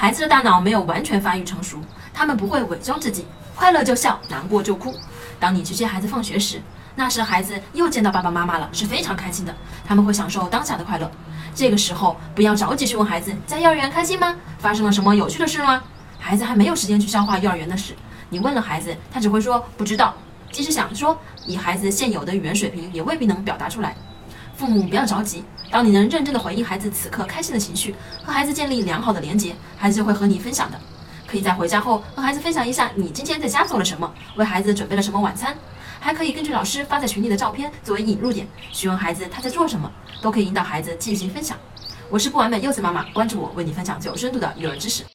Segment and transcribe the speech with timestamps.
[0.00, 1.78] 孩子的大脑没有完全发育成熟，
[2.14, 4.94] 他们不会伪装自己，快乐就笑，难过就哭。
[5.38, 6.58] 当你去接孩子放学时，
[6.94, 11.10] 那时孩子又见到爸爸妈妈了，是非常开心的，他们会享受当下的快乐。
[11.54, 14.34] 这个时候不要着急去问孩子在幼儿园开心吗？
[14.58, 15.82] 发生了什么有趣的事吗？
[16.18, 17.94] 孩子还没有时间去消化幼儿园的事，
[18.30, 20.14] 你问了孩子，他只会说不知道。
[20.50, 21.14] 即使想说，
[21.44, 23.94] 以孩子现有的语言水平，也未必能表达出来。
[24.56, 27.94] 父母不要着急，当你能认真的回应孩子此刻开心的情绪，
[28.24, 30.78] 和孩子建立良好的连接，孩子就会和你分享的。
[31.28, 35.56] 可以在回家后和孩子分享一下你今天在家做了什么，为孩子准备了什么晚餐，
[36.00, 39.88] 还可以根据老师发在群里的照片作为引入点，询问孩子他在做什么，
[40.20, 41.56] 都可以引导孩子进行分享。
[42.08, 45.04] 我是不完美柚子妈妈，关注我，为你分享最有深度的育儿知识。